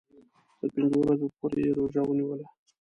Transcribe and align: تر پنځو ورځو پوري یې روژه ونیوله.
تر 0.59 0.67
پنځو 0.75 0.97
ورځو 1.01 1.27
پوري 1.37 1.59
یې 1.67 1.71
روژه 1.77 2.01
ونیوله. 2.05 2.45